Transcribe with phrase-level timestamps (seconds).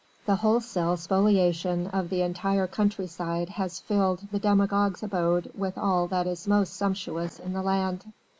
[0.25, 6.07] The wholesale spoliation of the entire country side has filled the demagogue's abode with all
[6.07, 8.05] that is most sumptuous in the land.